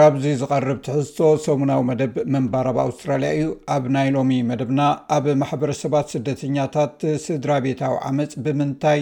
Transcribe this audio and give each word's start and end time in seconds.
ካብዚ 0.00 0.24
ዝቐርብ 0.40 0.78
ትሕዝቶ 0.86 1.18
ሰሙናዊ 1.44 1.80
መደብ 1.88 2.12
መንባር 2.32 2.66
ኣብ 2.70 2.76
ኣውስትራሊያ 2.82 3.30
እዩ 3.36 3.46
ኣብ 3.74 3.84
ናይ 3.94 4.08
ሎሚ 4.16 4.30
መደብና 4.50 4.80
ኣብ 5.14 5.24
ማሕበረሰባት 5.40 6.10
ስደተኛታት 6.12 6.98
ስድራ 7.24 7.50
ቤታዊ 7.64 7.94
ዓመፅ 8.08 8.32
ብምንታይ 8.44 9.00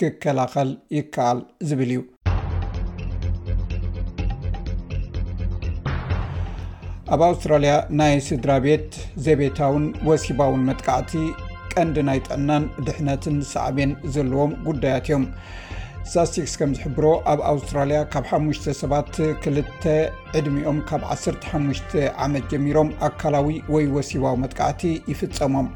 ክከላኸል 0.00 0.70
ይከኣል 0.96 1.38
ዝብል 1.68 1.92
እዩ 1.94 2.00
ኣብ 7.16 7.22
ኣውስትራልያ 7.30 7.72
ናይ 8.00 8.16
ስድራ 8.28 8.50
ቤት 8.66 8.90
ዘቤታውን 9.28 9.86
ወሲባውን 10.10 10.66
መጥቃዕቲ 10.70 11.14
ቀንዲ 11.74 11.96
ናይ 12.10 12.20
ጥዕናን 12.28 12.66
ድሕነትን 12.88 13.38
ሳዕብን 13.54 13.94
ዘለዎም 14.16 14.54
ጉዳያት 14.68 15.08
እዮም 15.10 15.26
ሳስቲክስ 16.12 16.54
ከም 16.60 16.70
ዝሕብሮ 16.76 17.04
ኣብ 17.32 17.40
ኣውስትራልያ 17.50 17.98
ካብ 18.12 18.24
5ሽ 18.38 18.64
ሰባት 18.80 19.08
2ል 19.26 19.58
ዕድሚኦም 20.38 20.78
ካብ 20.88 21.02
15 21.12 21.94
ዓመት 22.24 22.44
ጀሚሮም 22.52 22.90
ኣካላዊ 23.08 23.46
ወይ 23.74 23.86
ወሲባዊ 23.96 24.34
መጥቃዕቲ 24.42 24.82
ይፍፀሞም 25.12 25.68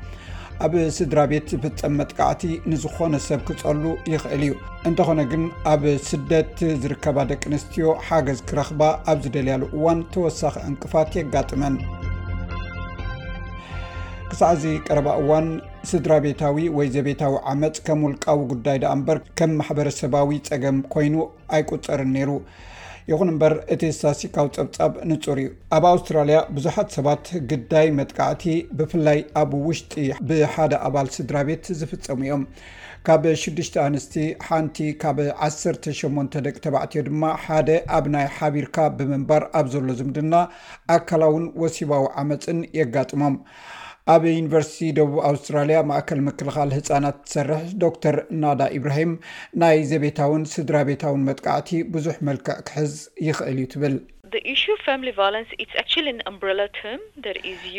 ኣብ 0.67 0.73
ስድራ 0.97 1.19
ቤት 1.31 1.49
ዝፍፀም 1.53 1.97
መጥቃዕቲ 2.01 2.43
ንዝኾነ 2.73 3.15
ሰብ 3.29 3.41
ክጸሉ 3.51 3.85
ይኽእል 4.15 4.43
እዩ 4.49 4.55
እንተኾነ 4.91 5.21
ግን 5.33 5.45
ኣብ 5.75 5.85
ስደት 6.11 6.59
ዝርከባ 6.83 7.17
ደቂ 7.33 7.43
ኣንስትዮ 7.53 7.89
ሓገዝ 8.09 8.41
ክረኽባ 8.51 8.83
ኣብ 9.13 9.21
ዝደልያሉ 9.27 9.63
እዋን 9.79 10.01
ተወሳኺ 10.17 10.55
ዕንቅፋት 10.71 11.13
የጋጥመን 11.21 11.75
ክሳዕዚ 14.31 14.63
ቀረባ 14.87 15.09
እዋን 15.21 15.47
ስድራ 15.91 16.13
ቤታዊ 16.25 16.57
ወይ 16.77 16.87
ዘቤታዊ 16.95 17.35
ዓመፅ 17.53 17.77
ከም 17.87 18.01
ውልቃዊ 18.07 18.41
ጉዳይ 18.53 18.77
ዳኣ 18.83 18.91
እምበር 18.97 19.19
ከም 19.39 19.53
ማሕበረሰባዊ 19.59 20.31
ፀገም 20.49 20.79
ኮይኑ 20.95 21.17
ኣይቁጠርን 21.57 22.11
ነይሩ 22.17 22.31
ይኹን 23.11 23.29
እምበር 23.33 23.55
እቲ 23.75 23.83
ሳሲካው 24.01 24.47
ፀብጻብ 24.57 24.93
ንፁር 25.11 25.39
እዩ 25.45 25.49
ኣብ 25.77 25.85
ኣውስትራልያ 25.93 26.37
ብዙሓት 26.57 26.89
ሰባት 26.97 27.25
ግዳይ 27.53 27.87
መጥቃዕቲ 28.01 28.45
ብፍላይ 28.81 29.21
ኣብ 29.45 29.53
ውሽጢ 29.69 30.05
ብሓደ 30.31 30.73
ኣባል 30.91 31.09
ስድራ 31.17 31.37
ቤት 31.51 31.65
ዝፍፀሙ 31.81 32.21
እዮም 32.29 32.43
ካብ 33.09 33.25
6ሽ 33.47 33.71
ኣንስቲ 33.87 34.15
ሓንቲ 34.51 34.79
ካብ 35.03 35.19
18 35.49 36.41
ደቂ 36.47 36.57
ተባዕትዮ 36.69 37.03
ድማ 37.11 37.25
ሓደ 37.47 37.69
ኣብ 37.99 38.07
ናይ 38.17 38.27
ሓቢርካ 38.37 38.77
ብምንባር 38.99 39.43
ኣብ 39.59 39.67
ዘሎ 39.75 39.89
ዝምድና 40.01 40.35
ኣካላውን 40.97 41.45
ወሲባዊ 41.65 42.05
ዓመፅን 42.23 42.61
የጋጥሞም 42.81 43.37
ኣብ 44.13 44.23
ዩኒቨርስቲ 44.35 44.79
ደቡብ 44.99 45.19
ኣውስትራልያ 45.31 45.79
ማእከል 45.89 46.21
ምክልኻል 46.27 46.71
ህፃናት 46.77 47.17
ትሰርሕ 47.27 47.63
ዶክተር 47.85 48.17
ናዳ 48.43 48.61
ኢብራሂም 48.79 49.13
ናይ 49.63 49.79
ዘቤታውን 49.91 50.45
ስድራ 50.55 50.77
ቤታውን 50.91 51.27
መጥቃዕቲ 51.29 51.71
ብዙሕ 51.97 52.17
መልክዕ 52.29 52.57
ክሕዝ 52.69 52.95
ይኽእል 53.29 53.59
እዩ 53.63 53.67
ትብል 53.75 53.95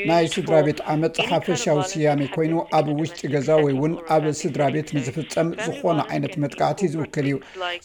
ናይ 0.09 0.25
ስድራ 0.35 0.53
ቤት 0.67 0.79
ዓመት 0.93 1.15
ሓፈሻዊ 1.29 1.79
ስያሜ 1.91 2.21
ኮይኑ 2.35 2.53
ኣብ 2.77 2.87
ውሽጢ 2.99 3.19
ገዛ 3.33 3.49
ወይ 3.63 3.73
ውን 3.81 3.93
ኣብ 4.15 4.23
ስድራ 4.39 4.61
ቤት 4.75 4.89
ንዝፍፀም 4.95 5.49
ዝኾነ 5.65 5.99
ዓይነት 6.13 6.33
መጥቃዕቲ 6.43 6.79
ዝውክል 6.93 7.25
እዩ 7.31 7.37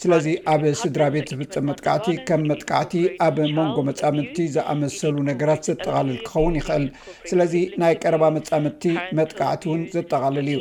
ስለዚ 0.03 0.27
ኣብ 0.53 0.63
ስድራ 0.81 1.03
ቤት 1.15 1.27
ዝፍፅም 1.33 1.65
መጥቃዕቲ 1.71 2.07
ከም 2.29 2.43
መጥቃዕቲ 2.51 2.93
ኣብ 3.27 3.37
መንጎ 3.57 3.77
መፃምድቲ 3.89 4.37
ዝኣመሰሉ 4.55 5.15
ነገራት 5.31 5.63
ዘጠቃልል 5.69 6.19
ክኸውን 6.29 6.57
ይኽእል 6.61 6.87
ስለዚ 7.31 7.53
ናይ 7.83 7.95
ቀረባ 8.03 8.23
መፃምድቲ 8.39 8.83
መጥቃዕቲ 9.21 9.61
እውን 9.69 9.83
ዘጠቃልል 9.97 10.39
እዩ 10.45 10.59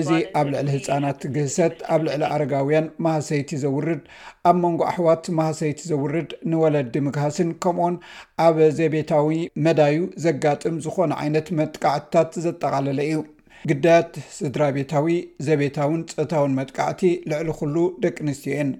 እዚ 0.00 0.10
ኣብ 0.40 0.46
ልዕሊ 0.54 0.68
ህፃናት 0.76 1.20
ግህሰት 1.36 1.76
ኣብ 1.96 2.00
ልዕሊ 2.08 2.22
ኣረጋውያን 2.34 2.88
ማህሰይቲ 3.06 3.50
ዘውርድ 3.66 4.02
ኣብ 4.50 4.56
መንጎ 4.64 4.80
ኣሕዋት 4.92 5.24
ማህሰይቲ 5.40 5.80
ዘውርድ 5.92 6.30
ንወለዲ 6.52 6.94
ምግስ 7.06 7.36
ከምኡኦን 7.62 7.94
ኣብ 8.46 8.56
ዘቤታዊ 8.78 9.28
መዳዩ 9.66 9.96
ዘጋጥም 10.24 10.76
ዝኮነ 10.84 11.12
ዓይነት 11.22 11.46
መጥቃዕትታት 11.58 12.32
ዘጠቃለለ 12.46 13.00
እዩ 13.08 13.16
ግዳያት 13.70 14.12
ስድራ 14.38 14.62
ቤታዊ 14.76 15.08
ዘቤታውን 15.46 16.00
ፀታውን 16.16 16.56
መጥቃዕቲ 16.58 17.02
ልዕሊ 17.32 17.48
ኩሉ 17.60 17.76
ደቂ 18.04 18.16
ኣንስትዮ 18.24 18.52
የን 18.56 18.70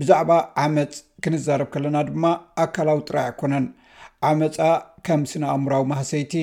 ብዛዕባ 0.00 0.32
ዓመፅ 0.64 0.92
ክንዛረብ 1.24 1.68
ከለና 1.74 1.96
ድማ 2.10 2.26
ኣካላዊ 2.64 2.98
ጥራ 3.08 3.18
ኮነን 3.40 3.66
ዓመፃ 4.30 4.58
ከምስንኣእምራዊ 5.06 5.82
ማህሰይቲ 5.92 6.34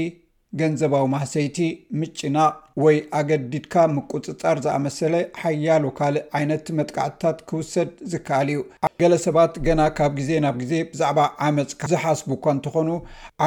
ገንዘባዊ 0.60 1.04
ማህሰይቲ 1.14 1.58
ምጭና 2.00 2.38
ወይ 2.84 2.96
ኣገዲድካ 3.20 3.74
ምቁፅፃር 3.96 4.58
ዝኣመሰለ 4.66 5.14
ሓያሉ 5.42 5.84
ካልእ 5.98 6.26
ዓይነት 6.40 6.66
መጥቃዕትታት 6.80 7.40
ክውሰድ 7.50 7.90
ዝከኣል 8.12 8.50
እዩ 8.54 8.62
ገለ 9.02 9.14
ሰባት 9.26 9.56
ገና 9.68 9.82
ካብ 9.98 10.14
ግዜ 10.20 10.32
ናብ 10.46 10.56
ግዜ 10.64 10.74
ብዛዕባ 10.92 11.20
ዓመፅ 11.48 11.74
ዝሓስቡ 11.94 12.30
እኳ 12.38 12.46
እንትኾኑ 12.58 12.90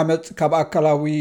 ዓመፅ 0.00 0.26
ካብ 0.40 0.54
ኣካላዊ 0.62 1.14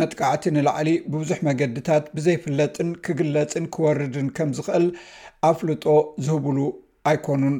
መጥቃዕቲ 0.00 0.44
ንላዕሊ 0.56 0.88
ብብዙሕ 1.12 1.38
መገድታት 1.48 2.04
ብዘይፍለጥን 2.16 2.90
ክግለፅን 3.06 3.64
ክወርድን 3.74 4.28
ከም 4.38 4.50
ዝኽእል 4.58 4.86
ኣፍልጦ 5.50 5.84
ዝህብሉ 6.26 6.58
ኣይኮኑን 7.10 7.56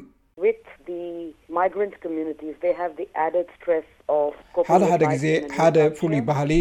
ሓደሓደ 4.70 5.02
ግዜ 5.12 5.26
ሓደ 5.56 5.78
ፍሉይ 5.98 6.20
ባህሊ 6.28 6.52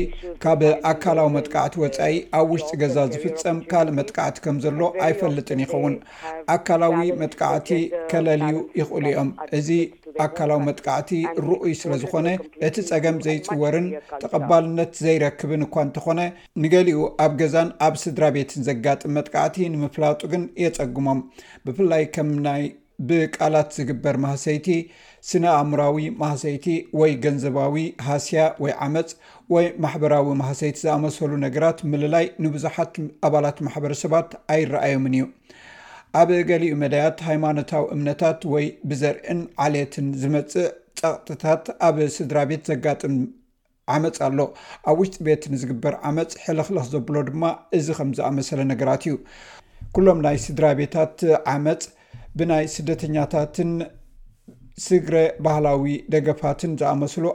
ካብ 0.43 0.61
ኣካላዊ 0.91 1.27
መጥቃዕቲ 1.35 1.75
ወፃኢ 1.83 2.13
ኣብ 2.39 2.47
ውሽጢ 2.53 2.69
ገዛ 2.83 2.95
ዝፍፀም 3.13 3.57
ካልእ 3.71 3.95
መጥቃዕቲ 3.99 4.38
ከም 4.45 4.57
ዘሎ 4.63 4.79
ኣይፈልጥን 5.07 5.61
ይኸውን 5.63 5.95
ኣካላዊ 6.55 7.03
መጥቃዕቲ 7.21 7.69
ከለልዩ 8.13 8.55
ይኽእሉ 8.79 9.05
እዮም 9.11 9.29
እዚ 9.57 9.69
ኣካላዊ 10.25 10.59
መጥቃዕቲ 10.69 11.11
ርኡይ 11.49 11.73
ስለዝኾነ 11.83 12.27
እቲ 12.69 12.75
ፀገም 12.89 13.19
ዘይፅወርን 13.27 13.88
ተቐባልነት 14.25 14.91
ዘይረክብን 15.03 15.65
እኳ 15.67 15.75
እንተኾነ 15.89 16.19
ንገሊኡ 16.65 16.99
ኣብ 17.27 17.33
ገዛን 17.44 17.71
ኣብ 17.88 17.95
ስድራ 18.05 18.23
ቤትን 18.38 18.65
ዘጋጥም 18.71 19.15
መጥቃዕቲ 19.19 19.55
ንምፍላጡ 19.75 20.21
ግን 20.33 20.44
የጸግሞም 20.65 21.21
ብፍላይ 21.67 22.05
ከም 22.17 22.31
ናይ 22.49 22.65
ብቃላት 23.09 23.69
ዝግበር 23.77 24.15
ማህሰይቲ 24.23 24.67
ስነ 25.29 25.43
ኣእሙራዊ 25.59 26.05
ማህሰይቲ 26.21 26.65
ወይ 26.99 27.11
ገንዘባዊ 27.23 27.75
ሃስያ 28.07 28.43
ወይ 28.63 28.73
ዓመፅ 28.85 29.09
ወይ 29.55 29.65
ማሕበራዊ 29.83 30.27
ማህሰይቲ 30.41 30.77
ዝኣመሰሉ 30.85 31.31
ነገራት 31.45 31.79
ምልላይ 31.91 32.25
ንብዙሓት 32.45 32.95
ኣባላት 33.27 33.57
ማሕበረሰባት 33.67 34.29
ኣይረኣዮምን 34.55 35.15
እዩ 35.17 35.25
ኣብ 36.21 36.29
ገሊኡ 36.49 36.73
መዳያት 36.83 37.17
ሃይማኖታዊ 37.29 37.85
እምነታት 37.95 38.39
ወይ 38.53 38.65
ብዘርእን 38.91 39.41
ዓልትን 39.65 40.07
ዝመፅእ 40.21 40.69
ፀቕጥታት 41.01 41.65
ኣብ 41.87 41.97
ስድራ 42.17 42.37
ቤት 42.51 42.63
ዘጋጥም 42.71 43.15
ዓመፅ 43.95 44.17
ኣሎ 44.27 44.39
ኣብ 44.91 44.97
ውሽጢ 45.01 45.17
ቤት 45.27 45.43
ንዝግበር 45.51 45.93
ዓመፅ 46.07 46.31
ሕልኽልኽ 46.45 46.87
ዘብሎ 46.93 47.15
ድማ 47.29 47.43
እዚ 47.77 47.87
ከምዝኣመሰለ 47.99 48.59
ነገራት 48.71 49.03
እዩ 49.09 49.13
ኩሎም 49.95 50.19
ናይ 50.25 50.37
ስድራ 50.45 50.65
ቤታት 50.79 51.19
ዓመፅ 51.53 51.83
ብናይ 52.39 52.65
ስደተኛታትን 52.75 53.69
ስግረ 54.85 55.15
ባህላዊ 55.45 55.93
ደገፋትን 56.13 56.71
ዝኣመስሉ 56.79 57.25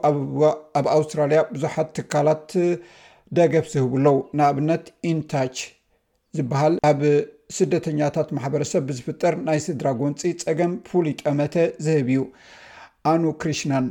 ኣብ 0.78 0.86
ኣውስትራልያ 0.96 1.40
ብዙሓት 1.54 1.88
ትካላት 1.96 2.50
ደገፍ 3.38 3.66
ዝህብለው 3.72 4.16
ንኣብነት 4.38 4.84
ኢንታች 5.12 5.56
ዝበሃል 6.38 6.74
ኣብ 6.90 7.00
ስደተኛታት 7.58 8.28
ማሕበረሰብ 8.36 8.82
ብዝፍጠር 8.90 9.34
ናይ 9.46 9.58
ስድራ 9.66 9.88
ጎንፂ 10.02 10.20
ፀገም 10.44 10.72
ፍሉይ 10.90 11.14
ጠመተ 11.22 11.54
ዝህብ 11.86 12.08
እዩ 12.14 12.22
ኣኑ 13.12 13.22
ክሪሽናን 13.42 13.86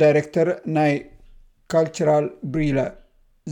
ዳይረክተር 0.00 0.48
ናይ 0.76 0.92
ካልቸራል 1.72 2.26
ብሪለ 2.52 2.78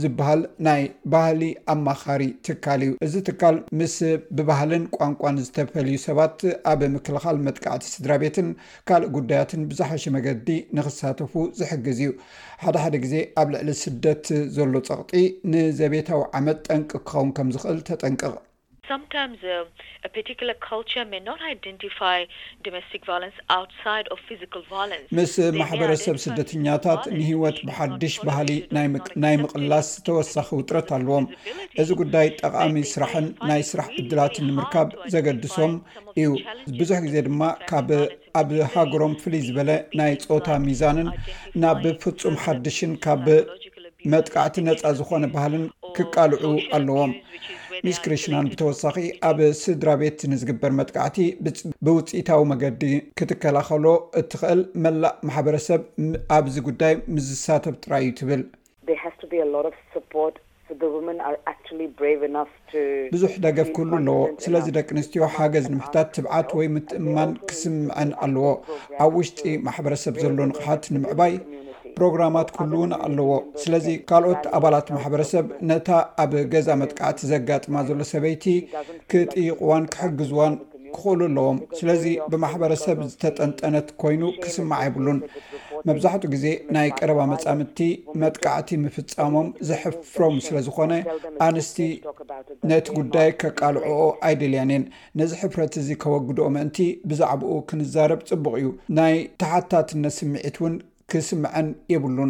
ዝበሃል 0.01 0.41
ናይ 0.65 0.81
ባህሊ 1.13 1.41
ኣማኻሪ 1.73 2.21
ትካል 2.47 2.81
እዩ 2.87 2.91
እዚ 3.05 3.13
ትካል 3.29 3.55
ምስ 3.79 3.95
ብባህልን 4.37 4.83
ቋንቋን 4.97 5.39
ዝተፈልዩ 5.45 5.95
ሰባት 6.05 6.39
ኣብ 6.71 6.81
ምክልኻል 6.93 7.39
መጥቃዕቲ 7.47 7.83
ስድራ 7.95 8.11
ቤትን 8.23 8.47
ካልእ 8.89 9.11
ጉዳያትን 9.17 9.65
ብዙሓሸ 9.71 10.05
መገዲ 10.17 10.47
ንክሳተፉ 10.79 11.33
ዝሕግዝ 11.61 11.99
እዩ 12.05 12.13
ሓደሓደ 12.63 12.95
ግዜ 13.05 13.15
ኣብ 13.41 13.49
ልዕሊ 13.55 13.69
ስደት 13.83 14.25
ዘሎ 14.59 14.73
ፀቕጢ 14.91 15.21
ንዘቤታዊ 15.55 16.21
ዓመት 16.39 16.61
ጠንቂ 16.69 16.89
ክኸውን 17.09 17.31
ከም 17.39 17.51
ዝክእል 17.57 17.81
ተጠንቅቕ 17.91 18.33
ምስ 25.17 25.33
ማሕበረሰብ 25.59 26.15
ስደተኛታት 26.23 27.01
ንህይወት 27.17 27.57
ብሓድሽ 27.67 28.15
ባህሊ 28.27 28.49
ናይ 29.23 29.35
ምቕላስ 29.41 29.87
ዝተወሳኺ 29.97 30.47
ውጥረት 30.59 30.89
ኣለዎም 30.97 31.25
እዚ 31.83 31.89
ጉዳይ 32.01 32.27
ጠቃሚ 32.41 32.75
ስራሕን 32.93 33.27
ናይ 33.51 33.61
ስራሕ 33.71 33.89
ዕድላትን 34.01 34.47
ንምርካብ 34.51 34.89
ዘገድሶም 35.15 35.75
እዩ 36.21 36.29
ብዙሕ 36.79 36.97
ግዜ 37.05 37.15
ድማ 37.29 37.43
ካብኣብ 37.69 38.49
ሃገሮም 38.75 39.15
ፍልይ 39.23 39.43
ዝበለ 39.47 39.71
ናይ 40.01 40.13
ፆታ 40.31 40.47
ሚዛንን 40.67 41.09
ናብ 41.63 41.83
ፍፁም 42.03 42.37
ሓድሽን 42.45 42.95
ካብ 43.07 43.25
መጥቃዕቲ 44.11 44.55
ነፃ 44.69 44.81
ዝኾነ 44.99 45.23
ባህልን 45.37 45.65
ክቃልዑ 45.97 46.43
ኣለዎም 46.77 47.11
ምስክሪሽናን 47.89 48.47
ብተወሳኺ 48.51 48.95
ኣብ 49.29 49.37
ስድራ 49.61 49.89
ቤት 50.01 50.19
ንዝግበር 50.31 50.71
መጥቃዕቲ 50.79 51.17
ብውፅኢታዊ 51.85 52.41
መገዲ 52.51 52.81
ክትከላኸሎ 53.19 53.85
እትኽእል 54.21 54.61
መላእ 54.85 55.13
ማሕበረሰብ 55.27 55.81
ኣብዚ 56.37 56.55
ጉዳይ 56.69 56.93
ምስዝሳተብ 57.15 57.75
ጥራ 57.85 57.93
እዩ 58.03 58.11
ትብል 58.19 58.43
ብዙሕ 63.15 63.33
ደገፍ 63.45 63.69
ክህሉ 63.77 63.91
ኣለዎ 63.99 64.19
ስለዚ 64.45 64.65
ደቂ 64.77 64.87
ኣንስትዮ 64.97 65.23
ሓገዝ 65.37 65.65
ንምሕታት 65.73 66.07
ትብዓት 66.17 66.51
ወይ 66.59 66.67
ምትእማን 66.75 67.31
ክስምዐን 67.49 68.11
ኣለዎ 68.27 68.45
ኣብ 69.05 69.13
ውሽጢ 69.21 69.41
ማሕበረሰብ 69.67 70.13
ዘሎ 70.23 70.37
ንቕሓት 70.51 70.83
ንምዕባይ 70.95 71.33
ሮግራማት 72.03 72.49
ኩሉ 72.57 72.71
ውን 72.81 72.91
ኣለዎ 73.07 73.31
ስለዚ 73.61 73.87
ካልኦት 74.09 74.43
ኣባላት 74.57 74.87
ማሕበረሰብ 74.95 75.45
ነታ 75.69 75.89
ኣብ 76.23 76.31
ገዛ 76.53 76.69
መጥካዕቲ 76.81 77.19
ዘጋጥማ 77.31 77.75
ዘሎ 77.89 78.01
ሰበይቲ 78.15 78.45
ክጥይቅዋን 79.13 79.85
ክሕግዝዋን 79.95 80.53
ክክእሉ 80.95 81.21
ኣለዎም 81.27 81.57
ስለዚ 81.79 82.03
ብማሕበረሰብ 82.31 82.97
ዝተጠንጠነት 83.11 83.87
ኮይኑ 84.01 84.23
ክስማዕ 84.43 84.81
የብሉን 84.85 85.19
መብዛሕትኡ 85.89 86.29
ግዜ 86.33 86.45
ናይ 86.75 86.87
ቀረባ 86.97 87.19
መፃምድቲ 87.33 87.79
መጥቃዕቲ 88.21 88.69
ምፍፃሞም 88.85 89.47
ዝሕፍሮም 89.69 90.35
ስለዝኮነ 90.47 90.93
ኣንስቲ 91.47 91.77
ነቲ 92.71 92.85
ጉዳይ 92.97 93.29
ከቃልዕኦ 93.43 93.97
ኣይደልያን 94.29 94.73
የን 94.75 94.83
ነዚ 95.21 95.31
ሕፍረት 95.43 95.75
እዚ 95.83 95.89
ከወግድኦ 96.03 96.47
ምእንቲ 96.57 96.79
ብዛዕብኡ 97.11 97.53
ክንዛርብ 97.71 98.21
ፅቡቅ 98.31 98.53
እዩ 98.61 98.69
ናይ 98.99 99.15
ተሓታትነት 99.43 100.15
ስምዒት 100.19 100.57
እውን 100.61 100.75
ክስምዐን 101.11 101.69
የብሉን 101.93 102.29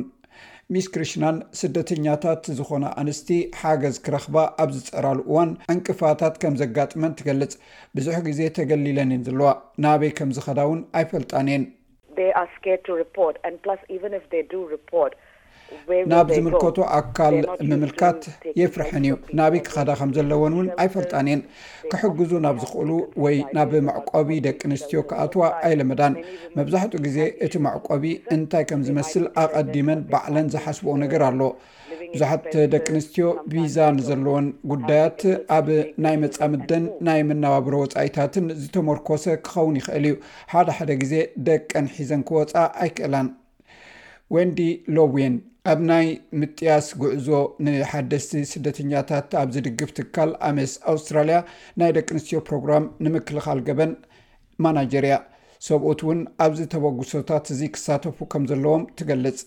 ሚስ 0.74 0.86
ክሪሽናን 0.94 1.38
ስደተኛታት 1.60 2.44
ዝኾነ 2.58 2.84
ኣንስቲ 3.02 3.28
ሓገዝ 3.62 3.96
ክረኽባ 4.06 4.38
ኣብ 4.64 4.70
ዝፀራሉ 4.78 5.18
እዋን 5.28 5.50
ዕንቅፋታት 5.74 6.36
ከም 6.42 6.56
ዘጋጥመን 6.62 7.16
ትገልጽ 7.20 7.54
ብዙሕ 7.98 8.18
ግዜ 8.28 8.40
ተገሊለን 8.58 9.12
እየን 9.14 9.26
ዘለዋ 9.28 9.50
ናበይ 9.86 10.12
ከምዝኸዳውን 10.20 10.80
ኣይፈልጣን 11.02 11.52
የን 11.54 11.66
ናብ 16.12 16.28
ዝምልከቶ 16.36 16.78
ኣካል 17.00 17.36
ምምልካት 17.70 18.22
የፍርሐን 18.60 19.04
እዩ 19.08 19.14
ናበይ 19.40 19.62
ክካዳ 19.66 19.90
ከም 20.00 20.10
ዘለዎን 20.18 20.54
እውን 20.58 20.68
ኣይፈልጣን 20.84 21.28
እየን 21.30 21.42
ክሕግዙ 21.92 22.32
ናብ 22.46 22.58
ዝኽእሉ 22.64 22.90
ወይ 23.24 23.38
ናብ 23.58 23.72
ማዕቆቢ 23.88 24.30
ደቂ 24.48 24.60
ኣንስትዮ 24.70 25.02
ካኣትዋ 25.10 25.44
ኣይለመዳን 25.68 26.14
መብዛሕትኡ 26.58 27.00
ግዜ 27.06 27.18
እቲ 27.46 27.54
ማዕቆቢ 27.66 28.04
እንታይ 28.36 28.66
ከም 28.72 28.82
ዝመስል 28.88 29.26
ኣቐዲመን 29.44 30.02
ባዕለን 30.14 30.50
ዝሓስብኡ 30.56 30.96
ነገር 31.06 31.24
ኣሎ 31.30 31.42
ብዙሓት 32.14 32.46
ደቂ 32.74 32.86
ኣንስትዮ 32.98 33.28
ቢዛ 33.52 33.78
ንዘለዎን 34.00 34.48
ጉዳያት 34.72 35.20
ኣብ 35.58 35.68
ናይ 36.06 36.16
መፃምደን 36.24 36.86
ናይ 37.10 37.22
መነባብሮ 37.30 37.74
ወፃኢታትን 37.84 38.48
ዝተመርኮሰ 38.64 39.24
ክኸውን 39.46 39.78
ይኽእል 39.82 40.06
እዩ 40.10 40.16
ሓደ 40.56 40.68
ሓደ 40.80 40.90
ግዜ 41.04 41.14
ደቀን 41.50 41.88
ሒዘን 41.98 42.24
ክወፃ 42.30 42.54
ኣይክእላን 42.84 43.30
ወንዲ 44.36 44.60
ሎውየን 44.98 45.34
ኣብ 45.70 45.80
ናይ 45.90 46.08
ምጥያስ 46.42 46.86
ጉዕዞ 47.02 47.28
ንሓደስቲ 47.66 48.32
ስደተኛታት 48.52 49.28
ኣብ 49.42 49.50
ዝድግፍ 49.56 49.90
ትካል 49.98 50.32
ኣመስ 50.48 50.72
ኣውስትራልያ 50.92 51.38
ናይ 51.80 51.92
ደቂ 51.98 52.08
ኣንስትዮ 52.16 52.40
ፕሮግራም 52.48 52.86
ንምክልኻል 53.06 53.60
ገበን 53.68 53.92
ማናጀርያ 54.66 55.14
ሰብኦት 55.68 56.02
ውን 56.08 56.22
ኣብዚ 56.46 56.60
ተበግሶታት 56.74 57.52
እዚ 57.56 57.62
ክሳተፉ 57.76 58.18
ከም 58.34 58.48
ዘለዎም 58.52 58.86
ትገልጽ 59.02 59.42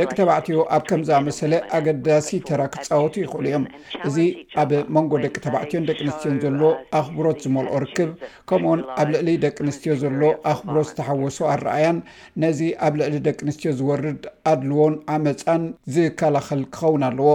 ደቂ 0.00 0.08
ተባዕትዮ 0.20 0.56
ኣብ 0.76 0.82
ከምዛ 0.90 1.10
መሰለ 1.28 1.52
ኣገዳሲ 1.76 2.28
ተራ 2.48 2.60
ክፃወቱ 2.74 3.14
ይኽእሉ 3.22 3.44
እዮም 3.50 3.64
እዚ 4.08 4.16
ኣብ 4.62 4.70
መንጎ 4.94 5.12
ደቂ 5.24 5.34
ተባዕትዮን 5.46 5.86
ደቂ 5.90 5.98
ኣንስትዮን 6.06 6.40
ዘሎ 6.44 6.62
ኣኽብሮት 7.00 7.38
ዝመልኦ 7.44 7.74
ርክብ 7.84 8.10
ከምኡውን 8.50 8.82
ኣብ 9.00 9.08
ልዕሊ 9.14 9.28
ደቂ 9.44 9.56
ኣንስትዮ 9.66 9.94
ዘሎ 10.02 10.20
ኣኽብሮት 10.52 10.88
ዝተሓወሱ 10.90 11.38
ኣረኣያን 11.52 11.98
ነዚ 12.44 12.60
ኣብ 12.88 12.94
ልዕሊ 13.02 13.16
ደቂ 13.28 13.38
ኣንስትዮ 13.48 13.72
ዝወርድ 13.80 14.22
ኣድልዎን 14.52 14.96
ዓመፃን 15.16 15.64
ዝከላኸል 15.96 16.64
ክኸውን 16.76 17.04
ኣለዎ 17.10 17.30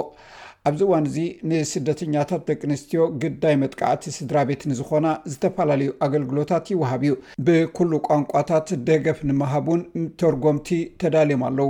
ኣብዚ 0.67 0.81
እዋን 0.85 1.05
እዙ 1.09 1.17
ንስደተኛታት 1.49 2.43
ደቂ 2.49 2.61
ኣንስትዮ 2.69 3.01
ግዳይ 3.23 3.55
መጥቃዕቲ 3.63 4.03
ስድራ 4.17 4.37
ቤት 4.49 4.61
ንዝኮና 4.69 5.07
ዝተፈላለዩ 5.31 5.89
ኣገልግሎታት 6.05 6.65
ይወሃብ 6.73 7.01
እዩ 7.07 7.13
ብኩሉ 7.47 7.91
ቋንቋታት 8.07 8.69
ደገፍ 8.89 9.19
ንምሃብን 9.31 9.81
ተርጎምቲ 10.21 10.69
ተዳልዮም 11.03 11.43
ኣለዉ 11.49 11.69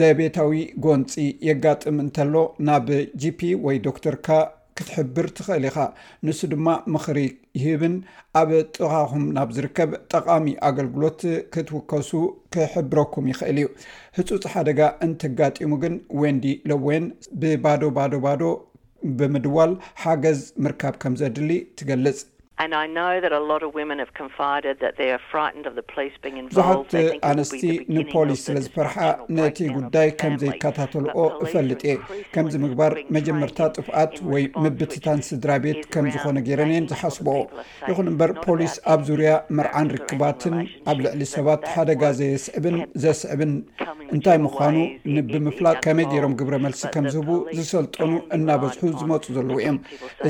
ዘቤታዊ 0.00 0.58
ጎንፂ 0.86 1.14
የጋጥም 1.50 1.98
እንተሎ 2.06 2.34
ናብ 2.70 2.88
gፒ 3.22 3.40
ወይ 3.68 3.78
ዶክተር 3.88 4.16
ካ 4.28 4.40
ክትሕብር 4.78 5.26
ትኽእል 5.36 5.64
ኢካ 5.68 5.78
ንሱ 6.26 6.38
ድማ 6.52 6.68
ምክሪ 6.94 7.18
ይህብን 7.60 7.94
ኣብ 8.40 8.50
ጥኻኹም 8.76 9.24
ናብ 9.36 9.50
ዝርከብ 9.56 9.90
ጠቃሚ 10.12 10.46
ኣገልግሎት 10.68 11.20
ክትውከሱ 11.54 12.10
ክሕብረኩም 12.54 13.28
ይክእል 13.32 13.58
እዩ 13.62 13.68
ህፁፅ 14.18 14.44
ሓደጋ 14.54 14.80
እንትጋጢሙ 15.06 15.72
ግን 15.84 15.96
ወንዲ 16.22 16.46
ለወይን 16.70 17.06
ብባዶ 17.42 17.82
ባዶ 17.98 18.14
ባዶ 18.26 18.42
ብምድዋል 19.18 19.72
ሓገዝ 20.04 20.42
ምርካብ 20.64 20.94
ከም 21.02 21.14
ዘድሊ 21.22 21.50
ትገልፅ 21.78 22.18
ብዙሓት 22.62 23.64
ኣንስቲ 27.30 27.62
ንፖሊስ 27.96 28.40
ስለዝፈርሓ 28.46 28.96
ነቲ 29.38 29.58
ጉዳይ 29.76 30.08
ከም 30.20 30.34
ዘይከታተልዎ 30.42 31.16
እፈልጥ 31.44 31.80
የ 31.90 31.94
ከምዚ 32.34 32.54
ምግባር 32.64 32.92
መጀመርታት 33.16 33.72
ጥፍኣት 33.80 34.14
ወይ 34.32 34.44
ምብትታን 34.64 35.20
ስድራ 35.28 35.50
ቤት 35.64 35.80
ከም 35.94 36.06
ዝኮነ 36.14 36.38
ገይረን 36.48 36.70
እዮም 36.74 36.86
ዝሓስብኦ 36.92 37.36
ይኹን 37.90 38.10
እምበር 38.12 38.32
ፖሊስ 38.46 38.74
ኣብ 38.94 39.00
ዙርያ 39.08 39.32
ምርዓን 39.58 39.90
ርክባትን 39.96 40.54
ኣብ 40.92 41.00
ልዕሊ 41.06 41.22
ሰባት 41.34 41.64
ሓደጋ 41.72 42.02
ዘየስዕብን 42.20 42.78
ዘስዕብን 43.06 43.52
እንታይ 44.14 44.38
ምኳኑ 44.46 44.76
ንብምፍላጥ 45.16 45.76
ከመይ 45.86 46.06
ገይሮም 46.12 46.34
ግብረ 46.40 46.56
መልሲ 46.66 46.82
ከምዝህቡ 46.94 47.28
ዝሰልጠኑ 47.58 48.10
እናበዝሑ 48.38 48.82
ዝመፁ 49.02 49.24
ዘለዎ 49.38 49.58
እዮም 49.64 49.78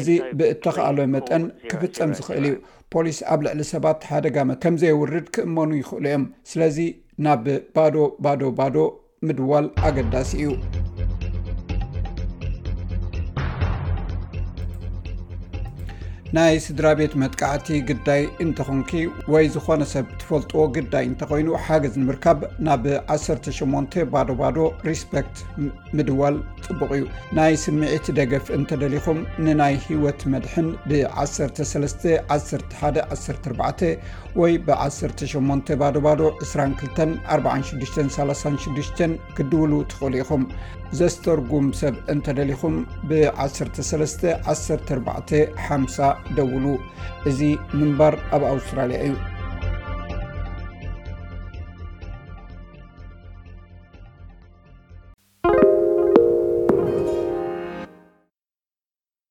እዚ 0.00 0.08
ብእተካኣሎ 0.40 0.98
መጠን 1.16 1.42
ክፍፀም 1.70 2.10
ዝእል 2.18 2.44
እዩ 2.48 2.54
ፖሊስ 2.92 3.18
ኣብ 3.34 3.40
ልዕሊ 3.46 3.60
ሰባት 3.72 4.06
ሓደ 4.10 4.24
ጋመ 4.36 4.50
ከም 4.62 4.74
ዘይውርድ 4.82 5.26
ክእመኑ 5.36 5.70
ይኽእሉ 5.82 6.04
እዮም 6.12 6.24
ስለዚ 6.52 6.76
ናብ 7.26 7.44
ባዶ 7.76 7.96
ባዶ 8.26 8.42
ባዶ 8.60 8.76
ምድዋል 9.26 9.66
ኣገዳሲ 9.88 10.30
እዩ 10.44 10.48
ናይ 16.36 16.54
ስድራ 16.64 16.86
ቤት 16.98 17.12
መጥቃዕቲ 17.22 17.66
ግዳይ 17.88 18.22
እንተኾንኪ 18.44 18.90
ወይ 19.32 19.44
ዝኾነ 19.54 19.82
ሰብ 19.92 20.06
ትፈልጥዎ 20.20 20.60
ግዳይ 20.76 21.04
እንተኮይኑ 21.08 21.48
ሓገዝ 21.66 21.94
ንምርካብ 22.02 22.38
ናብ 22.66 22.84
18 23.16 23.98
ባዶ 24.12 24.28
ባዶ 24.40 24.58
ሪስፐክት 24.88 25.36
ምድዋል 25.96 26.36
ጽቡቕ 26.64 26.90
እዩ 26.96 27.02
ናይ 27.38 27.52
ስምዒቲ 27.64 28.06
ደገፍ 28.18 28.46
እንተደሊኹም 28.58 29.18
ንናይ 29.46 29.74
ህይወት 29.86 30.20
መድሕን 30.34 30.68
ብ 30.88 30.90
1311 31.26 32.72
14 32.88 33.82
ወይ 34.40 34.52
ብ18 34.66 35.72
ባዶ 35.82 35.96
ባዶ 36.08 36.20
224636 36.46 38.98
ክድውሉ 39.36 39.72
ትኽእሉ 39.92 40.14
ኢኹም 40.24 40.44
ዘስተርጉም 40.98 41.66
ሰብ 41.82 41.94
እንተደሊኹም 42.16 42.74
ብ131450 43.10 46.02
ደውሉ 46.38 46.64
እዚ 47.30 47.38
ምንባር 47.78 48.14
ኣብ 48.34 48.42
ኣውስትራልያ 48.52 48.98
እዩ 49.06 49.14